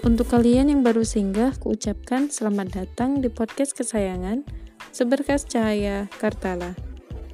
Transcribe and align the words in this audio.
Untuk 0.00 0.32
kalian 0.32 0.72
yang 0.72 0.80
baru 0.80 1.04
singgah, 1.04 1.52
kuucapkan 1.60 2.32
selamat 2.32 2.72
datang 2.72 3.20
di 3.20 3.28
podcast 3.28 3.76
kesayangan 3.76 4.48
Seberkas 4.96 5.44
Cahaya 5.44 6.08
Kartala. 6.16 6.72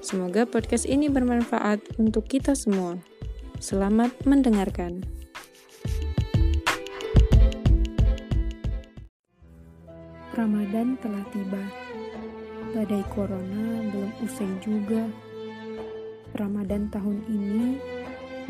Semoga 0.03 0.51
podcast 0.51 0.83
ini 0.83 1.07
bermanfaat 1.07 1.79
untuk 2.03 2.27
kita 2.27 2.59
semua. 2.59 2.99
Selamat 3.63 4.11
mendengarkan. 4.27 5.07
Ramadan 10.35 10.99
telah 10.99 11.23
tiba. 11.31 11.63
Badai 12.75 13.07
corona 13.15 13.95
belum 13.95 14.11
usai 14.27 14.51
juga. 14.59 15.07
Ramadan 16.35 16.91
tahun 16.91 17.23
ini 17.31 17.79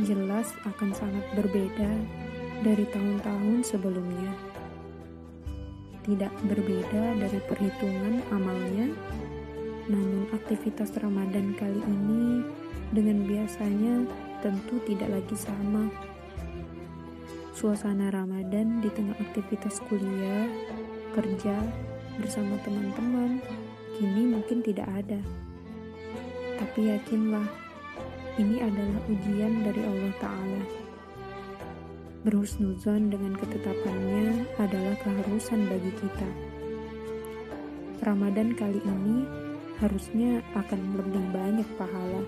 jelas 0.08 0.56
akan 0.64 0.96
sangat 0.96 1.24
berbeda 1.36 2.24
dari 2.62 2.84
tahun-tahun 2.88 3.66
sebelumnya. 3.66 4.32
Tidak 6.06 6.32
berbeda 6.46 7.18
dari 7.18 7.40
perhitungan 7.50 8.22
amalnya, 8.30 8.94
namun 9.90 10.30
aktivitas 10.30 10.94
Ramadan 11.02 11.52
kali 11.58 11.82
ini 11.82 12.46
dengan 12.94 13.26
biasanya 13.26 14.06
tentu 14.40 14.78
tidak 14.86 15.10
lagi 15.10 15.34
sama. 15.34 15.90
Suasana 17.56 18.12
Ramadan 18.12 18.84
di 18.84 18.92
tengah 18.92 19.16
aktivitas 19.18 19.80
kuliah, 19.88 20.46
kerja, 21.16 21.56
bersama 22.20 22.56
teman-teman, 22.64 23.40
kini 23.96 24.28
mungkin 24.28 24.60
tidak 24.60 24.88
ada. 24.92 25.20
Tapi 26.56 26.92
yakinlah, 26.92 27.48
ini 28.36 28.60
adalah 28.60 29.00
ujian 29.08 29.64
dari 29.64 29.82
Allah 29.84 30.14
Ta'ala. 30.20 30.55
Berhusnuzon 32.26 33.06
dengan 33.06 33.38
ketetapannya 33.38 34.50
adalah 34.58 34.98
keharusan 34.98 35.70
bagi 35.70 35.94
kita. 35.94 36.26
Ramadan 38.02 38.50
kali 38.58 38.82
ini 38.82 39.22
harusnya 39.78 40.42
akan 40.58 40.98
lebih 40.98 41.22
banyak 41.30 41.68
pahala, 41.78 42.26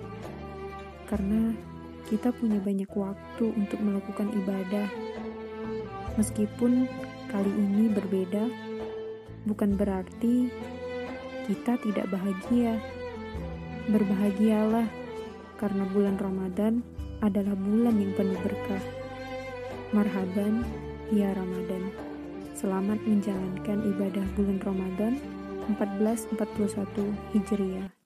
karena 1.10 1.50
kita 2.06 2.30
punya 2.30 2.62
banyak 2.62 2.86
waktu 2.94 3.50
untuk 3.50 3.82
melakukan 3.82 4.30
ibadah. 4.38 4.86
Meskipun 6.14 6.86
kali 7.34 7.50
ini 7.58 7.90
berbeda, 7.90 8.46
bukan 9.50 9.74
berarti 9.74 10.46
kita 11.50 11.74
tidak 11.82 12.06
bahagia. 12.06 12.78
Berbahagialah, 13.90 14.86
karena 15.58 15.82
bulan 15.90 16.14
Ramadan 16.22 16.86
adalah 17.18 17.58
bulan 17.58 17.98
yang 17.98 18.14
penuh 18.14 18.38
berkah. 18.46 18.97
Marhaban, 19.88 20.68
ya 21.08 21.32
Ramadan. 21.32 21.88
Selamat 22.52 23.00
menjalankan 23.08 23.88
ibadah 23.88 24.26
bulan 24.36 24.60
Ramadan 24.60 25.16
1441 25.72 27.08
Hijriah. 27.32 27.97